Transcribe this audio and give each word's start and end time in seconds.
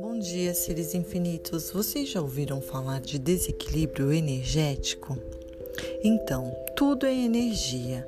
Bom 0.00 0.18
dia, 0.18 0.54
seres 0.54 0.94
infinitos. 0.94 1.70
Vocês 1.70 2.08
já 2.08 2.20
ouviram 2.20 2.60
falar 2.60 3.00
de 3.00 3.18
desequilíbrio 3.18 4.12
energético? 4.12 5.18
Então, 6.04 6.54
tudo 6.76 7.06
é 7.06 7.12
energia. 7.12 8.06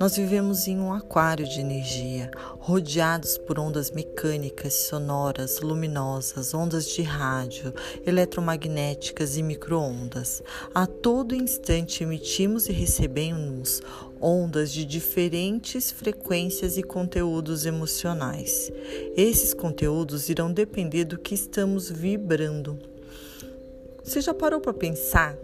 Nós 0.00 0.16
vivemos 0.16 0.66
em 0.66 0.80
um 0.80 0.94
aquário 0.94 1.46
de 1.46 1.60
energia, 1.60 2.30
rodeados 2.58 3.36
por 3.36 3.58
ondas 3.58 3.90
mecânicas, 3.90 4.72
sonoras, 4.72 5.60
luminosas, 5.60 6.54
ondas 6.54 6.88
de 6.88 7.02
rádio, 7.02 7.74
eletromagnéticas 8.06 9.36
e 9.36 9.42
microondas. 9.42 10.42
A 10.74 10.86
todo 10.86 11.34
instante 11.34 12.02
emitimos 12.02 12.66
e 12.66 12.72
recebemos 12.72 13.82
ondas 14.18 14.72
de 14.72 14.86
diferentes 14.86 15.90
frequências 15.90 16.78
e 16.78 16.82
conteúdos 16.82 17.66
emocionais. 17.66 18.72
Esses 19.14 19.52
conteúdos 19.52 20.30
irão 20.30 20.50
depender 20.50 21.04
do 21.04 21.18
que 21.18 21.34
estamos 21.34 21.90
vibrando. 21.90 22.78
Você 24.02 24.22
já 24.22 24.32
parou 24.32 24.62
para 24.62 24.72
pensar 24.72 25.36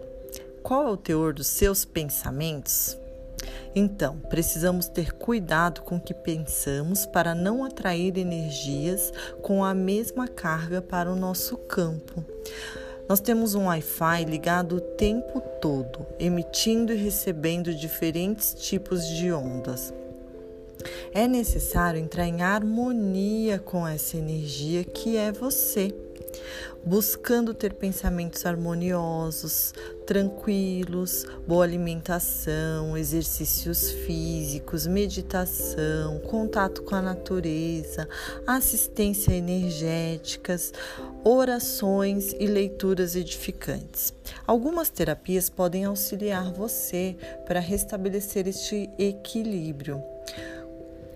qual 0.63 0.87
é 0.87 0.91
o 0.91 0.97
teor 0.97 1.31
dos 1.31 1.45
seus 1.45 1.85
pensamentos? 1.85 2.97
Então, 3.79 4.17
precisamos 4.27 4.87
ter 4.87 5.13
cuidado 5.13 5.83
com 5.83 5.97
o 5.97 6.01
que 6.01 6.11
pensamos 6.11 7.05
para 7.05 7.35
não 7.35 7.63
atrair 7.63 8.17
energias 8.17 9.13
com 9.43 9.63
a 9.63 9.71
mesma 9.71 10.27
carga 10.27 10.81
para 10.81 11.11
o 11.11 11.15
nosso 11.15 11.55
campo. 11.55 12.25
Nós 13.07 13.19
temos 13.19 13.53
um 13.53 13.67
Wi-Fi 13.67 14.25
ligado 14.25 14.77
o 14.77 14.81
tempo 14.81 15.39
todo, 15.61 16.07
emitindo 16.17 16.91
e 16.91 16.95
recebendo 16.95 17.71
diferentes 17.71 18.55
tipos 18.55 19.07
de 19.07 19.31
ondas. 19.31 19.93
É 21.13 21.27
necessário 21.27 21.99
entrar 21.99 22.25
em 22.25 22.41
harmonia 22.41 23.59
com 23.59 23.87
essa 23.87 24.17
energia 24.17 24.83
que 24.83 25.15
é 25.15 25.31
você 25.31 25.93
buscando 26.85 27.53
ter 27.53 27.73
pensamentos 27.73 28.45
harmoniosos, 28.45 29.73
tranquilos, 30.05 31.25
boa 31.45 31.63
alimentação, 31.63 32.97
exercícios 32.97 33.91
físicos, 33.91 34.87
meditação, 34.87 36.19
contato 36.19 36.81
com 36.83 36.95
a 36.95 37.01
natureza, 37.01 38.07
assistência 38.45 39.33
energéticas, 39.33 40.73
orações 41.23 42.33
e 42.39 42.47
leituras 42.47 43.15
edificantes. 43.15 44.13
Algumas 44.45 44.89
terapias 44.89 45.49
podem 45.49 45.85
auxiliar 45.85 46.51
você 46.53 47.17
para 47.45 47.59
restabelecer 47.59 48.47
este 48.47 48.89
equilíbrio. 48.97 50.01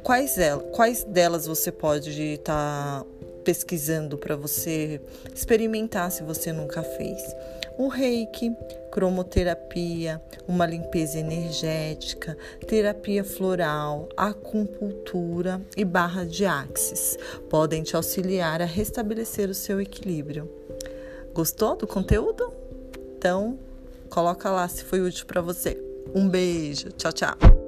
Quais, 0.03 0.35
quais 0.71 1.03
delas 1.03 1.45
você 1.45 1.71
pode 1.71 2.09
estar 2.11 3.03
tá 3.03 3.05
pesquisando 3.43 4.17
para 4.17 4.35
você 4.35 5.01
experimentar 5.33 6.11
se 6.11 6.23
você 6.23 6.51
nunca 6.51 6.83
fez. 6.83 7.35
O 7.77 7.87
reiki, 7.87 8.55
cromoterapia, 8.91 10.21
uma 10.47 10.65
limpeza 10.65 11.17
energética, 11.17 12.37
terapia 12.67 13.23
floral, 13.23 14.07
acupuntura 14.15 15.61
e 15.75 15.83
barra 15.83 16.25
de 16.25 16.45
axis 16.45 17.17
podem 17.49 17.81
te 17.81 17.95
auxiliar 17.95 18.61
a 18.61 18.65
restabelecer 18.65 19.49
o 19.49 19.55
seu 19.55 19.81
equilíbrio. 19.81 20.49
Gostou 21.33 21.75
do 21.75 21.87
conteúdo? 21.87 22.51
Então, 23.17 23.57
coloca 24.09 24.49
lá 24.49 24.67
se 24.67 24.83
foi 24.83 25.01
útil 25.01 25.25
para 25.25 25.41
você. 25.41 25.81
Um 26.13 26.27
beijo, 26.27 26.89
tchau, 26.91 27.13
tchau. 27.13 27.60